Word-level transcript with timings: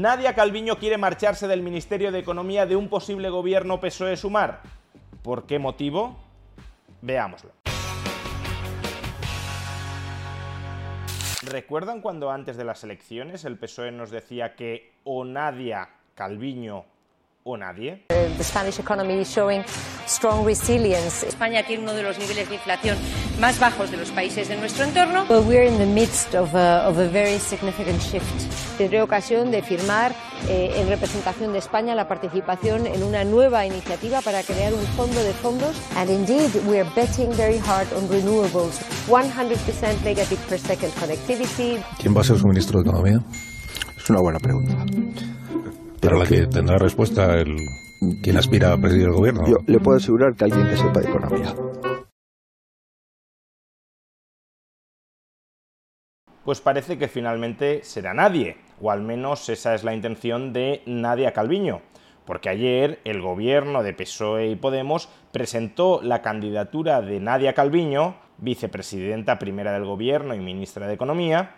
Nadia 0.00 0.32
Calviño 0.32 0.78
quiere 0.78 0.96
marcharse 0.96 1.48
del 1.48 1.60
Ministerio 1.60 2.12
de 2.12 2.20
Economía 2.20 2.66
de 2.66 2.76
un 2.76 2.88
posible 2.88 3.30
gobierno 3.30 3.80
PSOE-Sumar. 3.80 4.60
¿Por 5.24 5.44
qué 5.44 5.58
motivo? 5.58 6.16
Veámoslo. 7.02 7.50
¿Recuerdan 11.42 12.00
cuando 12.00 12.30
antes 12.30 12.56
de 12.56 12.62
las 12.62 12.84
elecciones 12.84 13.44
el 13.44 13.58
PSOE 13.58 13.90
nos 13.90 14.12
decía 14.12 14.54
que 14.54 14.92
o 15.02 15.24
Nadia 15.24 15.88
Calviño 16.14 16.84
o 17.42 17.56
nadie? 17.56 18.04
The 18.08 18.44
Spanish 18.44 18.78
economy 18.78 19.22
is 19.22 19.34
showing 19.34 19.64
strong 20.06 20.46
resilience. 20.46 21.26
España 21.26 21.64
tiene 21.66 21.82
uno 21.82 21.94
de 21.94 22.04
los 22.04 22.16
niveles 22.20 22.48
de 22.48 22.54
inflación 22.54 22.96
más 23.38 23.58
bajos 23.60 23.90
de 23.90 23.96
los 23.96 24.10
países 24.10 24.48
de 24.48 24.56
nuestro 24.56 24.84
entorno. 24.84 25.24
But 25.26 25.46
we're 25.46 25.66
in 25.66 25.78
the 25.78 25.86
midst 25.86 26.34
of 26.34 26.54
a, 26.54 26.88
of 26.88 26.98
a 26.98 27.08
very 27.08 27.38
significant 27.38 28.00
shift. 28.00 28.24
Tendré 28.76 29.02
ocasión 29.02 29.50
de 29.50 29.62
firmar 29.62 30.12
eh, 30.48 30.72
en 30.76 30.88
representación 30.88 31.52
de 31.52 31.58
España 31.58 31.94
la 31.94 32.08
participación 32.08 32.86
en 32.86 33.02
una 33.02 33.24
nueva 33.24 33.66
iniciativa 33.66 34.20
para 34.20 34.42
crear 34.42 34.72
un 34.74 34.84
fondo 34.96 35.22
de 35.22 35.32
fondos. 35.32 35.76
And 35.96 36.10
indeed, 36.10 36.50
we 36.66 36.80
are 36.80 36.88
betting 36.94 37.32
very 37.32 37.58
hard 37.58 37.86
on 37.96 38.08
renewables. 38.08 38.80
100% 39.08 40.04
megabit 40.04 40.38
per 40.48 40.58
second 40.58 40.92
connectivity. 40.98 41.78
¿Quién 42.00 42.16
va 42.16 42.20
a 42.20 42.24
ser 42.24 42.38
su 42.38 42.46
ministro 42.46 42.82
de 42.82 42.88
Economía? 42.88 43.20
Es 43.96 44.10
una 44.10 44.20
buena 44.20 44.38
pregunta. 44.38 44.74
Para 46.00 46.18
la 46.18 46.26
que 46.26 46.46
tendrá 46.46 46.78
respuesta 46.78 47.34
el 47.34 47.56
quien 48.22 48.36
aspira 48.36 48.72
a 48.72 48.78
presidir 48.78 49.06
el 49.06 49.12
gobierno. 49.12 49.42
Yo 49.46 49.56
le 49.66 49.78
puedo 49.80 49.96
asegurar 49.96 50.34
que 50.34 50.44
alguien 50.44 50.68
que 50.68 50.76
sepa 50.76 51.00
de 51.00 51.08
economía. 51.08 51.54
Pues 56.48 56.62
parece 56.62 56.96
que 56.96 57.08
finalmente 57.08 57.84
será 57.84 58.14
nadie, 58.14 58.56
o 58.80 58.90
al 58.90 59.02
menos 59.02 59.50
esa 59.50 59.74
es 59.74 59.84
la 59.84 59.92
intención 59.92 60.54
de 60.54 60.80
Nadia 60.86 61.34
Calviño, 61.34 61.82
porque 62.24 62.48
ayer 62.48 63.00
el 63.04 63.20
gobierno 63.20 63.82
de 63.82 63.92
PSOE 63.92 64.46
y 64.46 64.56
Podemos 64.56 65.10
presentó 65.30 66.00
la 66.02 66.22
candidatura 66.22 67.02
de 67.02 67.20
Nadia 67.20 67.52
Calviño, 67.52 68.16
vicepresidenta 68.38 69.38
primera 69.38 69.74
del 69.74 69.84
gobierno 69.84 70.34
y 70.34 70.38
ministra 70.38 70.86
de 70.86 70.94
Economía, 70.94 71.56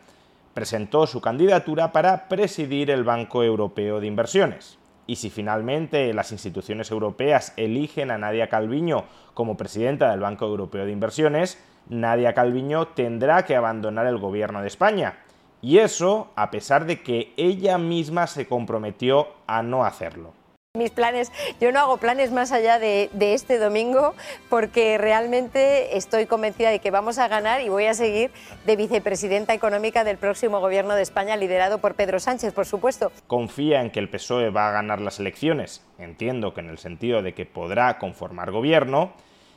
presentó 0.54 1.06
su 1.06 1.20
candidatura 1.20 1.92
para 1.92 2.26
presidir 2.28 2.90
el 2.90 3.04
Banco 3.04 3.44
Europeo 3.44 4.00
de 4.00 4.08
Inversiones. 4.08 4.80
Y 5.06 5.14
si 5.14 5.30
finalmente 5.30 6.12
las 6.14 6.32
instituciones 6.32 6.90
europeas 6.90 7.54
eligen 7.56 8.10
a 8.10 8.18
Nadia 8.18 8.48
Calviño 8.48 9.04
como 9.34 9.56
presidenta 9.56 10.10
del 10.10 10.18
Banco 10.18 10.46
Europeo 10.46 10.84
de 10.84 10.90
Inversiones, 10.90 11.62
Nadia 11.88 12.34
Calviño 12.34 12.88
tendrá 12.88 13.44
que 13.44 13.56
abandonar 13.56 14.06
el 14.06 14.18
gobierno 14.18 14.60
de 14.60 14.68
España. 14.68 15.18
Y 15.62 15.78
eso 15.78 16.30
a 16.36 16.50
pesar 16.50 16.86
de 16.86 17.02
que 17.02 17.32
ella 17.36 17.78
misma 17.78 18.26
se 18.26 18.46
comprometió 18.46 19.28
a 19.46 19.62
no 19.62 19.84
hacerlo. 19.84 20.32
Mis 20.78 20.92
planes, 20.92 21.32
yo 21.60 21.72
no 21.72 21.80
hago 21.80 21.96
planes 21.96 22.30
más 22.30 22.52
allá 22.52 22.78
de, 22.78 23.10
de, 23.12 23.34
este 23.34 23.58
domingo 23.58 24.14
porque 24.48 24.98
realmente 24.98 25.96
estoy 25.96 26.26
convencida 26.26 26.70
de 26.70 26.78
que 26.78 26.92
vamos 26.92 27.18
a 27.18 27.26
ganar 27.26 27.60
y 27.60 27.68
voy 27.68 27.86
a 27.86 27.94
seguir 27.94 28.30
de 28.66 28.76
vicepresidenta 28.76 29.52
económica 29.52 30.04
del 30.04 30.16
próximo 30.16 30.60
gobierno 30.60 30.94
de 30.94 31.02
España 31.02 31.36
liderado 31.36 31.78
por 31.78 31.96
Pedro 31.96 32.20
Sánchez, 32.20 32.52
por 32.52 32.66
supuesto. 32.66 33.10
Confía 33.26 33.80
en 33.80 33.90
que 33.90 33.98
el 33.98 34.08
PSOE 34.08 34.50
va 34.50 34.68
a 34.68 34.72
ganar 34.72 35.00
las 35.00 35.18
elecciones, 35.18 35.84
entiendo 35.98 36.54
que 36.54 36.60
en 36.60 36.70
el 36.70 36.78
sentido 36.78 37.20
de 37.20 37.34
que 37.34 37.46
podrá 37.46 37.98
conformar 37.98 38.52
gobierno 38.52 39.12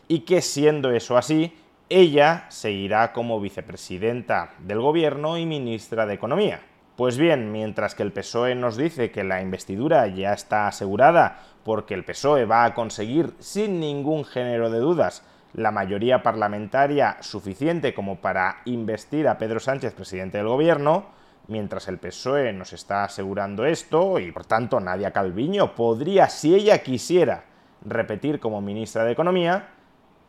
y 0.07 0.21
que 0.21 0.41
siendo 0.41 0.91
eso 0.93 1.15
así, 1.15 1.53
ella 1.89 2.45
seguirá 2.49 3.13
como 3.13 3.39
vicepresidenta 3.39 4.53
del 4.59 4.79
gobierno 4.79 5.37
y 5.37 5.45
ministra 5.45 6.05
de 6.05 6.13
Economía. 6.13 6.61
Pues 6.95 7.17
bien, 7.17 7.51
mientras 7.51 7.95
que 7.95 8.03
el 8.03 8.11
PSOE 8.11 8.55
nos 8.55 8.77
dice 8.77 9.11
que 9.11 9.23
la 9.23 9.41
investidura 9.41 10.07
ya 10.07 10.33
está 10.33 10.67
asegurada 10.67 11.39
porque 11.63 11.95
el 11.95 12.05
PSOE 12.05 12.45
va 12.45 12.65
a 12.65 12.73
conseguir 12.73 13.33
sin 13.39 13.79
ningún 13.79 14.25
género 14.25 14.69
de 14.69 14.79
dudas 14.79 15.23
la 15.53 15.71
mayoría 15.71 16.23
parlamentaria 16.23 17.17
suficiente 17.21 17.93
como 17.93 18.17
para 18.17 18.61
investir 18.65 19.27
a 19.27 19.37
Pedro 19.37 19.59
Sánchez 19.59 19.93
presidente 19.93 20.37
del 20.37 20.47
gobierno, 20.47 21.05
mientras 21.47 21.87
el 21.87 21.99
PSOE 21.99 22.53
nos 22.53 22.73
está 22.73 23.03
asegurando 23.03 23.65
esto 23.65 24.19
y 24.19 24.31
por 24.31 24.45
tanto 24.45 24.79
Nadia 24.79 25.11
Calviño 25.11 25.75
podría, 25.75 26.29
si 26.29 26.55
ella 26.55 26.79
quisiera, 26.79 27.45
repetir 27.85 28.39
como 28.39 28.61
ministra 28.61 29.03
de 29.03 29.11
Economía, 29.11 29.72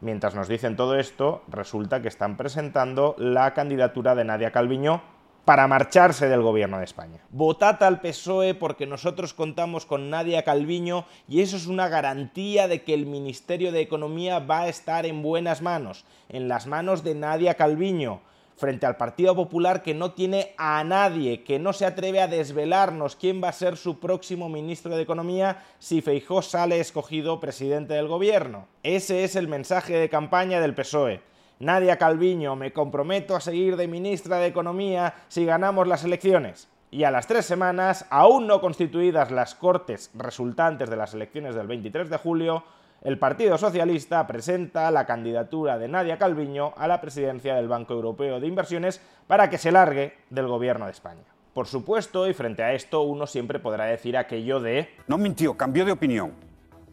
mientras 0.05 0.35
nos 0.35 0.47
dicen 0.47 0.77
todo 0.77 0.97
esto, 0.97 1.43
resulta 1.49 2.01
que 2.03 2.09
están 2.09 2.37
presentando 2.37 3.17
la 3.19 3.55
candidatura 3.55 4.15
de 4.15 4.25
Nadia 4.25 4.53
Calviño 4.53 5.03
para 5.45 5.67
marcharse 5.67 6.29
del 6.29 6.43
gobierno 6.43 6.79
de 6.79 6.85
España. 6.85 7.21
Votad 7.31 7.83
al 7.83 8.01
PSOE 8.01 8.55
porque 8.55 8.87
nosotros 8.87 9.35
contamos 9.35 9.85
con 9.85 10.11
Nadia 10.11 10.43
Calviño 10.43 11.07
y 11.29 11.41
eso 11.41 11.57
es 11.57 11.67
una 11.67 11.89
garantía 11.89 12.69
de 12.69 12.83
que 12.83 12.95
el 12.95 13.07
Ministerio 13.07 13.73
de 13.73 13.81
Economía 13.81 14.39
va 14.39 14.61
a 14.61 14.69
estar 14.69 15.05
en 15.07 15.23
buenas 15.23 15.61
manos, 15.61 16.05
en 16.29 16.49
las 16.49 16.67
manos 16.67 17.03
de 17.03 17.15
Nadia 17.15 17.55
Calviño, 17.55 18.21
frente 18.57 18.87
al 18.87 18.97
Partido 18.97 19.35
Popular 19.35 19.83
que 19.83 19.95
no 19.95 20.13
tiene 20.13 20.55
a 20.59 20.83
nadie, 20.85 21.43
que 21.43 21.59
no 21.59 21.73
se 21.73 21.87
atreve 21.87 22.21
a 22.21 22.29
desvelarnos 22.29 23.17
quién 23.17 23.43
va 23.43 23.49
a 23.49 23.53
ser 23.53 23.77
su 23.77 23.99
próximo 23.99 24.49
ministro 24.49 24.97
de 24.97 25.03
Economía 25.03 25.65
si 25.79 26.01
Feijó 26.01 26.43
sale 26.43 26.81
escogido 26.81 27.41
presidente 27.41 27.95
del 27.95 28.09
gobierno. 28.09 28.67
Ese 28.83 29.25
es 29.25 29.37
el 29.37 29.49
mensaje 29.49 29.95
de 29.97 30.09
campaña 30.09 30.61
del 30.61 30.75
PSOE. 30.75 31.21
Nadia 31.61 31.99
Calviño, 31.99 32.57
me 32.57 32.73
comprometo 32.73 33.37
a 33.37 33.41
seguir 33.41 33.77
de 33.77 33.89
ministra 33.89 34.39
de 34.39 34.47
Economía 34.47 35.15
si 35.29 35.45
ganamos 35.45 35.87
las 35.87 36.05
elecciones. 36.05 36.69
Y 36.91 37.05
a 37.05 37.11
las 37.11 37.27
tres 37.27 37.45
semanas, 37.45 38.07
aún 38.11 38.47
no 38.47 38.61
constituidas 38.61 39.31
las 39.31 39.55
cortes 39.55 40.11
resultantes 40.15 40.89
de 40.89 40.97
las 40.97 41.13
elecciones 41.15 41.55
del 41.55 41.67
23 41.67 42.09
de 42.09 42.19
julio, 42.19 42.65
el 43.05 43.19
Partido 43.19 43.59
Socialista 43.59 44.27
presenta 44.27 44.91
la 44.91 45.05
candidatura 45.05 45.77
de 45.77 45.89
Nadia 45.89 46.17
Calviño 46.17 46.73
a 46.79 46.89
la 46.89 47.03
presidencia 47.03 47.55
del 47.55 47.69
Banco 47.69 47.93
Europeo 47.93 48.41
de 48.41 48.47
Inversiones 48.47 48.99
para 49.27 49.51
que 49.51 49.59
se 49.59 49.71
largue 49.71 50.17
del 50.31 50.49
gobierno 50.49 50.87
de 50.87 50.93
España. 50.93 51.23
Por 51.53 51.67
supuesto, 51.67 52.27
y 52.27 52.33
frente 52.33 52.63
a 52.63 52.73
esto, 52.73 53.03
uno 53.03 53.27
siempre 53.27 53.59
podrá 53.59 53.85
decir 53.85 54.17
aquello 54.17 54.59
de... 54.59 54.89
No 55.07 55.19
mintió, 55.19 55.55
cambió 55.55 55.85
de 55.85 55.93
opinión. 55.93 56.33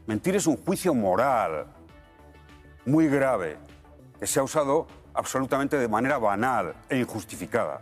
Mentir 0.06 0.36
es 0.36 0.48
un 0.48 0.58
juicio 0.58 0.94
moral 0.94 1.68
muy 2.86 3.08
grave 3.08 3.58
que 4.20 4.28
se 4.28 4.42
ha 4.42 4.44
usado 4.44 4.88
absolutamente 5.14 5.78
de 5.78 5.88
manera 5.88 6.18
banal 6.18 6.74
e 6.90 6.98
injustificada. 6.98 7.82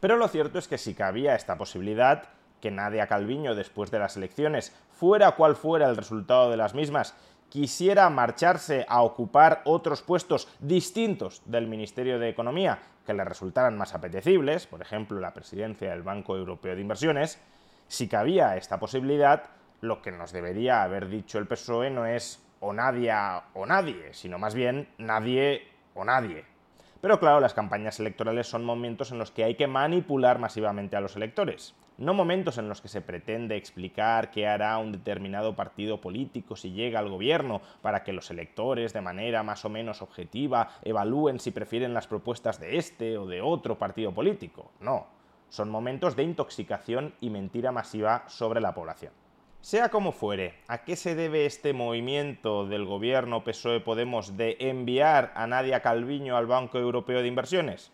Pero 0.00 0.16
lo 0.16 0.26
cierto 0.26 0.58
es 0.58 0.66
que 0.66 0.76
si 0.76 0.92
cabía 0.92 1.36
esta 1.36 1.56
posibilidad, 1.56 2.24
que 2.60 2.70
Nadia 2.70 3.06
Calviño 3.06 3.54
después 3.54 3.90
de 3.90 3.98
las 3.98 4.16
elecciones, 4.16 4.74
fuera 4.90 5.32
cual 5.32 5.56
fuera 5.56 5.88
el 5.88 5.96
resultado 5.96 6.50
de 6.50 6.56
las 6.56 6.74
mismas, 6.74 7.14
quisiera 7.50 8.08
marcharse 8.08 8.86
a 8.88 9.02
ocupar 9.02 9.60
otros 9.64 10.00
puestos 10.00 10.48
distintos 10.60 11.42
del 11.44 11.66
Ministerio 11.66 12.18
de 12.18 12.30
Economía 12.30 12.78
que 13.04 13.12
le 13.12 13.24
resultaran 13.24 13.76
más 13.76 13.94
apetecibles, 13.94 14.66
por 14.66 14.80
ejemplo 14.80 15.20
la 15.20 15.34
presidencia 15.34 15.90
del 15.90 16.02
Banco 16.02 16.36
Europeo 16.36 16.74
de 16.74 16.80
Inversiones, 16.80 17.38
si 17.88 18.08
cabía 18.08 18.56
esta 18.56 18.78
posibilidad, 18.78 19.42
lo 19.80 20.00
que 20.00 20.12
nos 20.12 20.32
debería 20.32 20.82
haber 20.82 21.08
dicho 21.08 21.38
el 21.38 21.46
PSOE 21.46 21.90
no 21.90 22.06
es 22.06 22.40
o 22.60 22.72
Nadia 22.72 23.42
o 23.54 23.66
nadie, 23.66 24.14
sino 24.14 24.38
más 24.38 24.54
bien 24.54 24.88
nadie 24.98 25.66
o 25.94 26.04
nadie. 26.04 26.44
Pero 27.00 27.18
claro, 27.18 27.40
las 27.40 27.54
campañas 27.54 27.98
electorales 27.98 28.46
son 28.46 28.64
momentos 28.64 29.10
en 29.10 29.18
los 29.18 29.30
que 29.30 29.44
hay 29.44 29.54
que 29.54 29.66
manipular 29.66 30.38
masivamente 30.38 30.96
a 30.96 31.00
los 31.00 31.16
electores, 31.16 31.74
no 32.00 32.14
momentos 32.14 32.56
en 32.56 32.68
los 32.68 32.80
que 32.80 32.88
se 32.88 33.02
pretende 33.02 33.56
explicar 33.56 34.30
qué 34.30 34.46
hará 34.46 34.78
un 34.78 34.90
determinado 34.90 35.54
partido 35.54 36.00
político 36.00 36.56
si 36.56 36.72
llega 36.72 36.98
al 36.98 37.10
gobierno 37.10 37.60
para 37.82 38.02
que 38.02 38.14
los 38.14 38.30
electores, 38.30 38.94
de 38.94 39.02
manera 39.02 39.42
más 39.42 39.66
o 39.66 39.68
menos 39.68 40.00
objetiva, 40.00 40.70
evalúen 40.82 41.38
si 41.38 41.50
prefieren 41.50 41.92
las 41.92 42.06
propuestas 42.06 42.58
de 42.58 42.78
este 42.78 43.18
o 43.18 43.26
de 43.26 43.42
otro 43.42 43.78
partido 43.78 44.12
político. 44.12 44.72
No, 44.80 45.06
son 45.50 45.68
momentos 45.68 46.16
de 46.16 46.22
intoxicación 46.22 47.14
y 47.20 47.28
mentira 47.28 47.70
masiva 47.70 48.24
sobre 48.28 48.62
la 48.62 48.74
población. 48.74 49.12
Sea 49.60 49.90
como 49.90 50.12
fuere, 50.12 50.54
¿a 50.68 50.84
qué 50.84 50.96
se 50.96 51.14
debe 51.14 51.44
este 51.44 51.74
movimiento 51.74 52.66
del 52.66 52.86
gobierno 52.86 53.44
PSOE 53.44 53.80
Podemos 53.80 54.38
de 54.38 54.56
enviar 54.58 55.32
a 55.34 55.46
Nadia 55.46 55.80
Calviño 55.80 56.38
al 56.38 56.46
Banco 56.46 56.78
Europeo 56.78 57.20
de 57.20 57.28
Inversiones? 57.28 57.92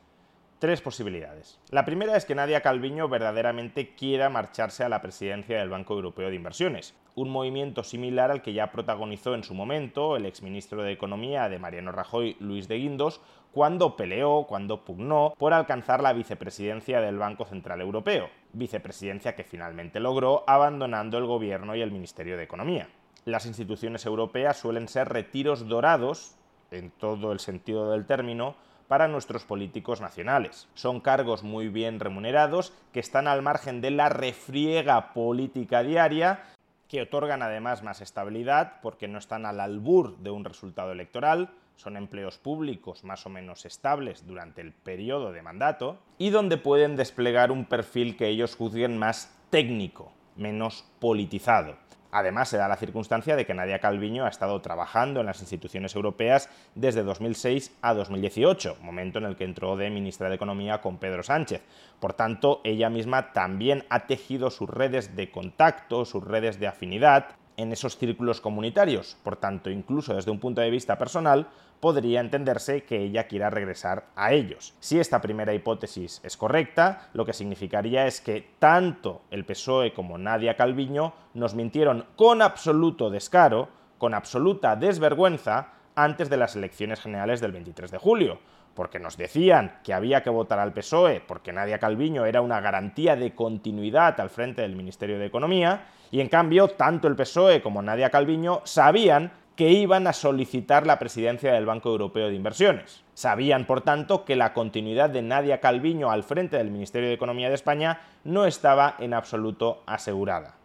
Tres 0.58 0.80
posibilidades. 0.80 1.60
La 1.68 1.84
primera 1.84 2.16
es 2.16 2.24
que 2.24 2.34
Nadia 2.34 2.62
Calviño 2.62 3.10
verdaderamente 3.10 3.94
quiera 3.94 4.30
marcharse 4.30 4.84
a 4.84 4.88
la 4.88 5.02
presidencia 5.02 5.58
del 5.58 5.68
Banco 5.68 5.92
Europeo 5.92 6.30
de 6.30 6.34
Inversiones, 6.34 6.94
un 7.14 7.28
movimiento 7.28 7.84
similar 7.84 8.30
al 8.30 8.40
que 8.40 8.54
ya 8.54 8.72
protagonizó 8.72 9.34
en 9.34 9.44
su 9.44 9.52
momento 9.52 10.16
el 10.16 10.24
exministro 10.24 10.82
de 10.82 10.92
Economía 10.92 11.50
de 11.50 11.58
Mariano 11.58 11.92
Rajoy, 11.92 12.38
Luis 12.40 12.68
de 12.68 12.78
Guindos, 12.78 13.20
cuando 13.52 13.96
peleó, 13.96 14.46
cuando 14.48 14.82
pugnó 14.82 15.34
por 15.36 15.52
alcanzar 15.52 16.02
la 16.02 16.14
vicepresidencia 16.14 17.02
del 17.02 17.18
Banco 17.18 17.44
Central 17.44 17.82
Europeo, 17.82 18.30
vicepresidencia 18.54 19.34
que 19.36 19.44
finalmente 19.44 20.00
logró 20.00 20.42
abandonando 20.46 21.18
el 21.18 21.26
gobierno 21.26 21.76
y 21.76 21.82
el 21.82 21.92
Ministerio 21.92 22.38
de 22.38 22.44
Economía. 22.44 22.88
Las 23.26 23.44
instituciones 23.44 24.06
europeas 24.06 24.56
suelen 24.56 24.88
ser 24.88 25.10
retiros 25.10 25.68
dorados, 25.68 26.34
en 26.70 26.90
todo 26.92 27.32
el 27.32 27.40
sentido 27.40 27.90
del 27.90 28.06
término, 28.06 28.56
para 28.88 29.08
nuestros 29.08 29.44
políticos 29.44 30.00
nacionales. 30.00 30.68
Son 30.74 31.00
cargos 31.00 31.42
muy 31.42 31.68
bien 31.68 32.00
remunerados 32.00 32.72
que 32.92 33.00
están 33.00 33.28
al 33.28 33.42
margen 33.42 33.80
de 33.80 33.90
la 33.90 34.08
refriega 34.08 35.12
política 35.12 35.82
diaria 35.82 36.44
que 36.88 37.02
otorgan 37.02 37.42
además 37.42 37.82
más 37.82 38.00
estabilidad 38.00 38.74
porque 38.80 39.08
no 39.08 39.18
están 39.18 39.46
al 39.46 39.60
albur 39.60 40.16
de 40.18 40.30
un 40.30 40.44
resultado 40.44 40.92
electoral, 40.92 41.50
son 41.76 41.96
empleos 41.96 42.38
públicos 42.38 43.04
más 43.04 43.26
o 43.26 43.28
menos 43.28 43.66
estables 43.66 44.26
durante 44.26 44.60
el 44.62 44.72
periodo 44.72 45.32
de 45.32 45.42
mandato 45.42 45.98
y 46.18 46.30
donde 46.30 46.56
pueden 46.56 46.96
desplegar 46.96 47.50
un 47.50 47.64
perfil 47.64 48.16
que 48.16 48.28
ellos 48.28 48.54
juzguen 48.54 48.98
más 48.98 49.36
técnico, 49.50 50.12
menos 50.36 50.84
politizado. 51.00 51.85
Además, 52.16 52.48
se 52.48 52.56
da 52.56 52.66
la 52.66 52.78
circunstancia 52.78 53.36
de 53.36 53.44
que 53.44 53.52
Nadia 53.52 53.78
Calviño 53.78 54.24
ha 54.24 54.30
estado 54.30 54.58
trabajando 54.62 55.20
en 55.20 55.26
las 55.26 55.42
instituciones 55.42 55.94
europeas 55.94 56.48
desde 56.74 57.02
2006 57.02 57.76
a 57.82 57.92
2018, 57.92 58.78
momento 58.80 59.18
en 59.18 59.26
el 59.26 59.36
que 59.36 59.44
entró 59.44 59.76
de 59.76 59.90
ministra 59.90 60.30
de 60.30 60.36
Economía 60.36 60.80
con 60.80 60.96
Pedro 60.96 61.22
Sánchez. 61.22 61.60
Por 62.00 62.14
tanto, 62.14 62.62
ella 62.64 62.88
misma 62.88 63.34
también 63.34 63.84
ha 63.90 64.06
tejido 64.06 64.48
sus 64.48 64.70
redes 64.70 65.14
de 65.14 65.30
contacto, 65.30 66.06
sus 66.06 66.24
redes 66.24 66.58
de 66.58 66.68
afinidad 66.68 67.36
en 67.56 67.72
esos 67.72 67.96
círculos 67.96 68.40
comunitarios. 68.40 69.16
Por 69.22 69.36
tanto, 69.36 69.70
incluso 69.70 70.14
desde 70.14 70.30
un 70.30 70.40
punto 70.40 70.60
de 70.60 70.70
vista 70.70 70.98
personal, 70.98 71.48
podría 71.80 72.20
entenderse 72.20 72.84
que 72.84 73.02
ella 73.02 73.26
quiera 73.26 73.50
regresar 73.50 74.06
a 74.16 74.32
ellos. 74.32 74.74
Si 74.80 74.98
esta 74.98 75.20
primera 75.20 75.54
hipótesis 75.54 76.20
es 76.22 76.36
correcta, 76.36 77.08
lo 77.12 77.24
que 77.24 77.32
significaría 77.32 78.06
es 78.06 78.20
que 78.20 78.48
tanto 78.58 79.22
el 79.30 79.44
PSOE 79.44 79.92
como 79.92 80.18
Nadia 80.18 80.56
Calviño 80.56 81.14
nos 81.34 81.54
mintieron 81.54 82.06
con 82.16 82.42
absoluto 82.42 83.10
descaro, 83.10 83.68
con 83.98 84.14
absoluta 84.14 84.76
desvergüenza, 84.76 85.72
antes 85.94 86.28
de 86.28 86.36
las 86.36 86.54
elecciones 86.54 87.00
generales 87.00 87.40
del 87.40 87.52
23 87.52 87.90
de 87.90 87.98
julio 87.98 88.38
porque 88.76 89.00
nos 89.00 89.16
decían 89.16 89.80
que 89.82 89.92
había 89.92 90.22
que 90.22 90.30
votar 90.30 90.60
al 90.60 90.72
PSOE 90.72 91.20
porque 91.26 91.52
Nadia 91.52 91.80
Calviño 91.80 92.26
era 92.26 92.42
una 92.42 92.60
garantía 92.60 93.16
de 93.16 93.34
continuidad 93.34 94.20
al 94.20 94.30
frente 94.30 94.62
del 94.62 94.76
Ministerio 94.76 95.18
de 95.18 95.26
Economía, 95.26 95.86
y 96.12 96.20
en 96.20 96.28
cambio 96.28 96.68
tanto 96.68 97.08
el 97.08 97.16
PSOE 97.16 97.62
como 97.62 97.82
Nadia 97.82 98.10
Calviño 98.10 98.60
sabían 98.62 99.32
que 99.56 99.70
iban 99.70 100.06
a 100.06 100.12
solicitar 100.12 100.86
la 100.86 100.98
presidencia 100.98 101.52
del 101.54 101.64
Banco 101.64 101.88
Europeo 101.88 102.28
de 102.28 102.34
Inversiones. 102.34 103.02
Sabían, 103.14 103.66
por 103.66 103.80
tanto, 103.80 104.26
que 104.26 104.36
la 104.36 104.52
continuidad 104.52 105.08
de 105.08 105.22
Nadia 105.22 105.60
Calviño 105.60 106.10
al 106.10 106.24
frente 106.24 106.58
del 106.58 106.70
Ministerio 106.70 107.08
de 107.08 107.14
Economía 107.14 107.48
de 107.48 107.54
España 107.54 108.00
no 108.22 108.44
estaba 108.44 108.96
en 108.98 109.14
absoluto 109.14 109.82
asegurada. 109.86 110.56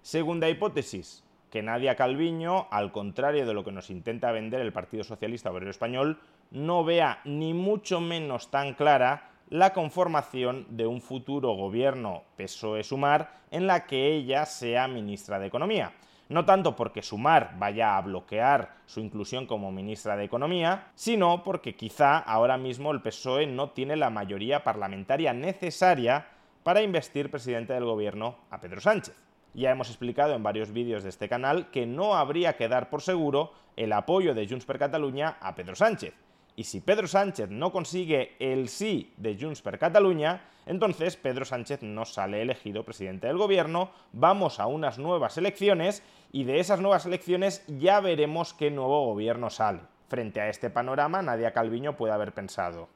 Segunda 0.00 0.48
hipótesis, 0.48 1.22
que 1.50 1.62
Nadia 1.62 1.96
Calviño, 1.96 2.66
al 2.70 2.92
contrario 2.92 3.46
de 3.46 3.54
lo 3.54 3.64
que 3.64 3.72
nos 3.72 3.90
intenta 3.90 4.32
vender 4.32 4.60
el 4.60 4.72
Partido 4.72 5.04
Socialista 5.04 5.50
Obrero 5.50 5.70
Español, 5.70 6.18
no 6.50 6.84
vea 6.84 7.20
ni 7.24 7.54
mucho 7.54 8.00
menos 8.00 8.50
tan 8.50 8.74
clara 8.74 9.30
la 9.50 9.72
conformación 9.72 10.66
de 10.70 10.86
un 10.86 11.00
futuro 11.00 11.52
gobierno 11.52 12.24
PSOE-Sumar 12.36 13.30
en 13.50 13.66
la 13.66 13.86
que 13.86 14.14
ella 14.14 14.44
sea 14.44 14.88
ministra 14.88 15.38
de 15.38 15.46
Economía. 15.46 15.92
No 16.28 16.44
tanto 16.44 16.76
porque 16.76 17.02
Sumar 17.02 17.54
vaya 17.58 17.96
a 17.96 18.02
bloquear 18.02 18.74
su 18.84 19.00
inclusión 19.00 19.46
como 19.46 19.72
ministra 19.72 20.16
de 20.16 20.24
Economía, 20.24 20.88
sino 20.94 21.42
porque 21.42 21.74
quizá 21.74 22.18
ahora 22.18 22.58
mismo 22.58 22.92
el 22.92 23.00
PSOE 23.00 23.46
no 23.46 23.70
tiene 23.70 23.96
la 23.96 24.10
mayoría 24.10 24.62
parlamentaria 24.62 25.32
necesaria 25.32 26.26
para 26.62 26.82
investir 26.82 27.30
presidente 27.30 27.72
del 27.72 27.86
gobierno 27.86 28.36
a 28.50 28.60
Pedro 28.60 28.82
Sánchez. 28.82 29.27
Ya 29.58 29.72
hemos 29.72 29.88
explicado 29.88 30.34
en 30.34 30.44
varios 30.44 30.70
vídeos 30.70 31.02
de 31.02 31.08
este 31.08 31.28
canal 31.28 31.68
que 31.72 31.84
no 31.84 32.14
habría 32.14 32.56
que 32.56 32.68
dar 32.68 32.90
por 32.90 33.02
seguro 33.02 33.50
el 33.74 33.92
apoyo 33.92 34.32
de 34.32 34.46
Junts 34.46 34.64
per 34.64 34.78
Catalunya 34.78 35.36
a 35.40 35.56
Pedro 35.56 35.74
Sánchez 35.74 36.14
y 36.54 36.62
si 36.64 36.80
Pedro 36.80 37.08
Sánchez 37.08 37.50
no 37.50 37.72
consigue 37.72 38.36
el 38.38 38.68
sí 38.68 39.12
de 39.16 39.36
Junts 39.36 39.62
per 39.62 39.80
Catalunya, 39.80 40.42
entonces 40.66 41.16
Pedro 41.16 41.44
Sánchez 41.44 41.82
no 41.82 42.04
sale 42.04 42.40
elegido 42.40 42.84
presidente 42.84 43.26
del 43.26 43.36
gobierno, 43.36 43.90
vamos 44.12 44.60
a 44.60 44.66
unas 44.66 44.98
nuevas 44.98 45.38
elecciones 45.38 46.04
y 46.32 46.42
de 46.44 46.60
esas 46.60 46.80
nuevas 46.80 47.06
elecciones 47.06 47.64
ya 47.66 48.00
veremos 48.00 48.54
qué 48.54 48.72
nuevo 48.72 49.06
gobierno 49.06 49.50
sale. 49.50 49.80
Frente 50.08 50.40
a 50.40 50.48
este 50.48 50.70
panorama, 50.70 51.22
Nadia 51.22 51.52
Calviño 51.52 51.96
puede 51.96 52.12
haber 52.12 52.32
pensado, 52.32 52.88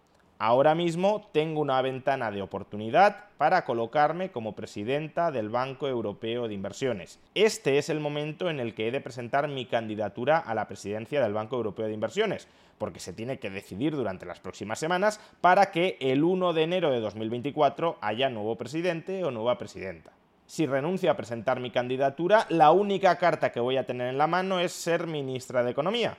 Ahora 0.45 0.75
mismo 0.75 1.29
tengo 1.31 1.61
una 1.61 1.81
ventana 1.83 2.33
de 2.33 2.43
oportunidad 2.43 3.27
para 3.39 3.65
colocarme 3.65 4.33
como 4.33 4.57
presidenta 4.57 5.31
del 5.31 5.51
Banco 5.51 5.87
Europeo 5.87 6.49
de 6.49 6.55
Inversiones. 6.55 7.21
Este 7.37 7.79
es 7.79 7.89
el 7.89 8.01
momento 8.01 8.51
en 8.51 8.59
el 8.59 8.75
que 8.75 8.89
he 8.89 8.91
de 8.91 9.01
presentar 9.01 9.47
mi 9.47 9.67
candidatura 9.67 10.39
a 10.39 10.53
la 10.57 10.67
presidencia 10.67 11.23
del 11.23 11.33
Banco 11.33 11.55
Europeo 11.55 11.87
de 11.87 11.93
Inversiones, 11.93 12.49
porque 12.77 12.99
se 12.99 13.13
tiene 13.13 13.39
que 13.39 13.51
decidir 13.51 13.95
durante 13.95 14.27
las 14.27 14.41
próximas 14.41 14.81
semanas 14.81 15.21
para 15.41 15.71
que 15.71 15.97
el 16.01 16.25
1 16.25 16.55
de 16.55 16.63
enero 16.65 16.91
de 16.91 16.99
2024 16.99 17.99
haya 18.01 18.29
nuevo 18.29 18.57
presidente 18.57 19.23
o 19.23 19.31
nueva 19.31 19.59
presidenta. 19.59 20.11
Si 20.47 20.67
renuncio 20.67 21.09
a 21.13 21.17
presentar 21.17 21.61
mi 21.61 21.71
candidatura, 21.71 22.47
la 22.49 22.73
única 22.73 23.17
carta 23.17 23.53
que 23.53 23.61
voy 23.61 23.77
a 23.77 23.87
tener 23.87 24.09
en 24.09 24.19
la 24.19 24.27
mano 24.27 24.59
es 24.59 24.73
ser 24.73 25.07
ministra 25.07 25.63
de 25.63 25.71
Economía 25.71 26.19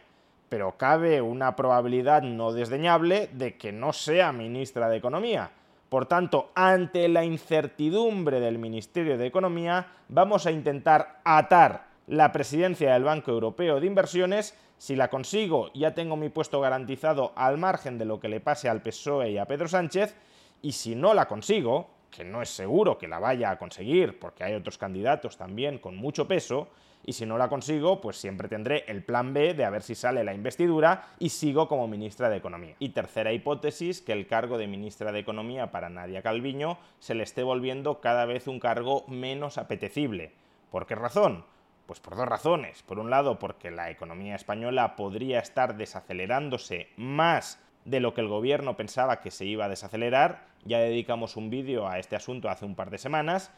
pero 0.50 0.78
cabe 0.78 1.22
una 1.22 1.56
probabilidad 1.56 2.22
no 2.22 2.54
desdeñable 2.54 3.30
de 3.34 3.57
que 3.57 3.72
no 3.72 3.94
sea 3.94 4.31
ministra 4.31 4.90
de 4.90 4.98
Economía. 4.98 5.51
Por 5.90 6.07
tanto, 6.07 6.51
ante 6.56 7.07
la 7.07 7.24
incertidumbre 7.24 8.40
del 8.40 8.57
Ministerio 8.57 9.18
de 9.18 9.28
Economía, 9.28 9.88
vamos 10.10 10.45
a 10.45 10.51
intentar 10.51 11.22
atar 11.24 11.88
la 12.07 12.31
presidencia 12.31 12.94
del 12.94 13.04
Banco 13.04 13.31
Europeo 13.31 13.80
de 13.80 13.88
Inversiones. 13.88 14.57
Si 14.78 14.95
la 14.95 15.10
consigo, 15.10 15.72
ya 15.74 15.94
tengo 15.94 16.16
mi 16.16 16.30
puesto 16.30 16.60
garantizado 16.60 17.31
al 17.36 17.57
margen 17.57 17.98
de 17.98 18.06
lo 18.06 18.19
que 18.19 18.28
le 18.28 18.39
pase 18.39 18.69
al 18.69 18.81
PSOE 18.81 19.31
y 19.31 19.38
a 19.38 19.46
Pedro 19.46 19.68
Sánchez. 19.68 20.16
Y 20.63 20.72
si 20.72 20.96
no 20.96 21.13
la 21.13 21.28
consigo, 21.28 21.89
que 22.15 22.24
no 22.24 22.42
es 22.42 22.50
seguro 22.50 22.98
que 22.98 23.07
la 23.07 23.19
vaya 23.19 23.50
a 23.50 23.57
conseguir, 23.57 24.19
porque 24.19 24.44
hay 24.44 24.54
otros 24.54 24.77
candidatos 24.77 25.38
también 25.38 25.79
con 25.79 25.96
mucho 25.96 26.27
peso, 26.27 26.70
y 27.05 27.13
si 27.13 27.25
no 27.25 27.38
la 27.38 27.50
consigo, 27.50 28.00
pues 28.00 28.17
siempre 28.17 28.48
tendré 28.48 28.86
el 28.88 29.03
plan 29.03 29.34
B 29.34 29.53
de 29.53 29.65
a 29.65 29.70
ver 29.70 29.82
si 29.82 29.93
sale 29.93 30.24
la 30.24 30.34
investidura 30.34 31.10
y 31.20 31.29
sigo 31.29 31.67
como 31.67 31.88
ministra 31.88 32.29
de 32.29 32.38
Economía. 32.38 32.75
Y 32.79 32.89
tercera 32.89 33.34
hipótesis, 33.34 34.01
que 34.01 34.13
el 34.13 34.25
cargo 34.25 34.58
de 34.58 34.67
ministra 34.67 35.12
de 35.12 35.20
Economía 35.20 35.72
para 35.72 35.89
Nadia 35.89 36.22
Calviño 36.22 36.77
se 37.00 37.13
le 37.13 37.24
esté 37.24 37.43
volviendo 37.43 38.00
cada 38.00 38.25
vez 38.25 38.48
un 38.48 38.60
cargo 38.60 39.03
menos 39.08 39.58
apetecible. 39.58 40.32
¿Por 40.72 40.86
qué 40.86 40.96
razón? 40.96 41.43
Pues 41.88 42.00
por 42.00 42.15
dos 42.15 42.27
razones. 42.27 42.84
Por 42.84 43.00
un 43.00 43.10
lado, 43.10 43.38
porque 43.38 43.70
la 43.70 43.89
economía 43.89 44.36
española 44.36 44.96
podría 44.96 45.39
estar 45.39 45.75
desacelerándose 45.75 46.88
más 46.96 47.60
de 47.86 48.00
lo 48.00 48.13
que 48.13 48.22
el 48.22 48.28
gobierno 48.28 48.75
pensaba 48.75 49.22
que 49.22 49.32
se 49.32 49.46
iba 49.46 49.66
a 49.66 49.70
desacelerar. 49.70 50.48
Ya 50.66 50.80
dedicamos 50.80 51.36
un 51.38 51.50
vídeo 51.50 51.88
a 51.88 52.00
este 52.00 52.16
asunto 52.16 52.50
hace 52.50 52.66
un 52.66 52.75
par 52.75 52.90
de 52.90 52.98
semanas. 52.98 53.52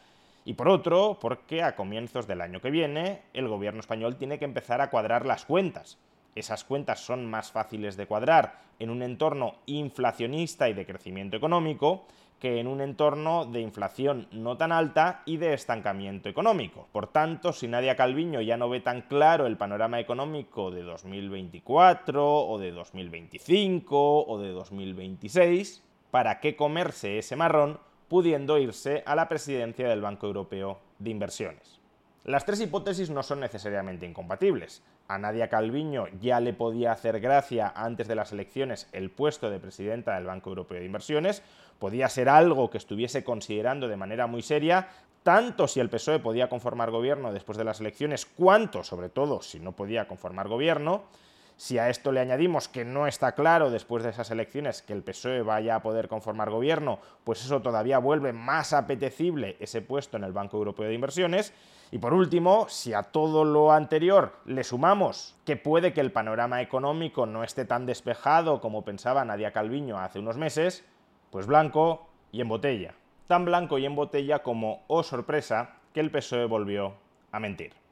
Y 0.44 0.54
por 0.54 0.68
otro, 0.68 1.18
porque 1.20 1.62
a 1.62 1.74
comienzos 1.74 2.26
del 2.26 2.40
año 2.40 2.60
que 2.60 2.70
viene 2.70 3.22
el 3.32 3.48
gobierno 3.48 3.80
español 3.80 4.16
tiene 4.16 4.38
que 4.38 4.44
empezar 4.44 4.80
a 4.80 4.90
cuadrar 4.90 5.26
las 5.26 5.44
cuentas. 5.44 5.98
Esas 6.36 6.64
cuentas 6.64 7.00
son 7.00 7.24
más 7.24 7.50
fáciles 7.50 7.96
de 7.96 8.06
cuadrar 8.06 8.60
en 8.78 8.90
un 8.90 9.02
entorno 9.02 9.54
inflacionista 9.64 10.68
y 10.68 10.74
de 10.74 10.84
crecimiento 10.84 11.34
económico 11.34 12.04
que 12.38 12.60
en 12.60 12.66
un 12.66 12.82
entorno 12.82 13.46
de 13.46 13.62
inflación 13.62 14.28
no 14.32 14.58
tan 14.58 14.70
alta 14.70 15.22
y 15.24 15.38
de 15.38 15.54
estancamiento 15.54 16.28
económico. 16.28 16.88
Por 16.92 17.06
tanto, 17.06 17.54
si 17.54 17.68
Nadia 17.68 17.96
Calviño 17.96 18.42
ya 18.42 18.58
no 18.58 18.68
ve 18.68 18.80
tan 18.80 19.00
claro 19.00 19.46
el 19.46 19.56
panorama 19.56 19.98
económico 19.98 20.70
de 20.70 20.82
2024 20.82 22.46
o 22.46 22.58
de 22.58 22.70
2025 22.70 24.26
o 24.26 24.38
de 24.38 24.50
2026, 24.50 25.82
¿para 26.10 26.40
qué 26.40 26.54
comerse 26.54 27.16
ese 27.16 27.36
marrón 27.36 27.80
pudiendo 28.08 28.58
irse 28.58 29.02
a 29.06 29.14
la 29.14 29.26
presidencia 29.26 29.88
del 29.88 30.02
Banco 30.02 30.26
Europeo 30.26 30.80
de 30.98 31.10
Inversiones? 31.10 31.80
Las 32.26 32.44
tres 32.44 32.60
hipótesis 32.60 33.08
no 33.08 33.22
son 33.22 33.38
necesariamente 33.38 34.04
incompatibles. 34.04 34.82
A 35.06 35.16
Nadia 35.16 35.48
Calviño 35.48 36.08
ya 36.20 36.40
le 36.40 36.52
podía 36.52 36.90
hacer 36.90 37.20
gracia 37.20 37.72
antes 37.76 38.08
de 38.08 38.16
las 38.16 38.32
elecciones 38.32 38.88
el 38.90 39.12
puesto 39.12 39.48
de 39.48 39.60
presidenta 39.60 40.16
del 40.16 40.24
Banco 40.24 40.50
Europeo 40.50 40.80
de 40.80 40.86
Inversiones, 40.86 41.44
podía 41.78 42.08
ser 42.08 42.28
algo 42.28 42.68
que 42.68 42.78
estuviese 42.78 43.22
considerando 43.22 43.86
de 43.86 43.96
manera 43.96 44.26
muy 44.26 44.42
seria, 44.42 44.88
tanto 45.22 45.68
si 45.68 45.78
el 45.78 45.88
PSOE 45.88 46.18
podía 46.18 46.48
conformar 46.48 46.90
gobierno 46.90 47.32
después 47.32 47.58
de 47.58 47.64
las 47.64 47.78
elecciones, 47.78 48.26
cuanto, 48.26 48.82
sobre 48.82 49.08
todo, 49.08 49.40
si 49.40 49.60
no 49.60 49.70
podía 49.70 50.08
conformar 50.08 50.48
gobierno. 50.48 51.04
Si 51.58 51.78
a 51.78 51.88
esto 51.88 52.12
le 52.12 52.20
añadimos 52.20 52.68
que 52.68 52.84
no 52.84 53.06
está 53.06 53.32
claro 53.32 53.70
después 53.70 54.04
de 54.04 54.10
esas 54.10 54.30
elecciones 54.30 54.82
que 54.82 54.92
el 54.92 55.02
PSOE 55.02 55.40
vaya 55.40 55.76
a 55.76 55.82
poder 55.82 56.06
conformar 56.06 56.50
gobierno, 56.50 56.98
pues 57.24 57.42
eso 57.42 57.62
todavía 57.62 57.98
vuelve 57.98 58.34
más 58.34 58.74
apetecible 58.74 59.56
ese 59.58 59.80
puesto 59.80 60.18
en 60.18 60.24
el 60.24 60.34
Banco 60.34 60.58
Europeo 60.58 60.86
de 60.86 60.94
Inversiones. 60.94 61.54
Y 61.90 61.96
por 61.98 62.12
último, 62.12 62.68
si 62.68 62.92
a 62.92 63.04
todo 63.04 63.44
lo 63.46 63.72
anterior 63.72 64.34
le 64.44 64.64
sumamos 64.64 65.34
que 65.46 65.56
puede 65.56 65.94
que 65.94 66.02
el 66.02 66.12
panorama 66.12 66.60
económico 66.60 67.24
no 67.24 67.42
esté 67.42 67.64
tan 67.64 67.86
despejado 67.86 68.60
como 68.60 68.84
pensaba 68.84 69.24
Nadia 69.24 69.52
Calviño 69.52 69.98
hace 69.98 70.18
unos 70.18 70.36
meses, 70.36 70.84
pues 71.30 71.46
blanco 71.46 72.06
y 72.32 72.42
en 72.42 72.48
botella. 72.48 72.94
Tan 73.28 73.46
blanco 73.46 73.78
y 73.78 73.86
en 73.86 73.96
botella 73.96 74.40
como, 74.42 74.84
oh 74.88 75.02
sorpresa, 75.02 75.76
que 75.94 76.00
el 76.00 76.10
PSOE 76.10 76.44
volvió 76.44 76.94
a 77.32 77.40
mentir. 77.40 77.85